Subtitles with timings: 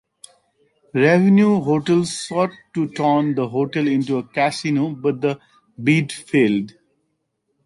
[0.95, 5.39] Revenue Hotels sought to turn the hotel into a casino, but the
[5.79, 6.73] bid failed.